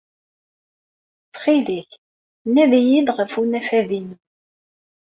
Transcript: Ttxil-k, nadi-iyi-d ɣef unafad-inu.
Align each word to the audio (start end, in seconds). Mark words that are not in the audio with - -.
Ttxil-k, 1.23 1.91
nadi-iyi-d 2.53 3.07
ɣef 3.17 3.31
unafad-inu. 3.41 4.15